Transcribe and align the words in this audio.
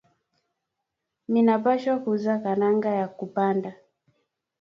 Mina 1.31 1.55
pashwa 1.63 1.95
kuza 2.03 2.33
kalanga 2.43 2.89
ya 2.99 3.07
ku 3.17 3.25
panda 3.35 3.71